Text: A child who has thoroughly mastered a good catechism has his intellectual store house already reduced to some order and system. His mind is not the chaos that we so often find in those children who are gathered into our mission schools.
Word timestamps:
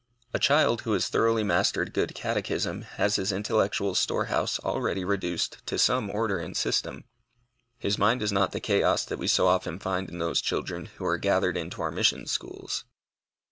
A 0.33 0.39
child 0.39 0.81
who 0.81 0.93
has 0.93 1.09
thoroughly 1.09 1.43
mastered 1.43 1.89
a 1.89 1.91
good 1.91 2.15
catechism 2.15 2.81
has 2.81 3.17
his 3.17 3.31
intellectual 3.31 3.93
store 3.93 4.25
house 4.25 4.57
already 4.61 5.05
reduced 5.05 5.63
to 5.67 5.77
some 5.77 6.09
order 6.09 6.39
and 6.39 6.57
system. 6.57 7.03
His 7.77 7.99
mind 7.99 8.23
is 8.23 8.31
not 8.31 8.51
the 8.51 8.59
chaos 8.59 9.05
that 9.05 9.19
we 9.19 9.27
so 9.27 9.45
often 9.45 9.77
find 9.77 10.09
in 10.09 10.17
those 10.17 10.41
children 10.41 10.87
who 10.95 11.05
are 11.05 11.19
gathered 11.19 11.55
into 11.55 11.83
our 11.83 11.91
mission 11.91 12.25
schools. 12.25 12.83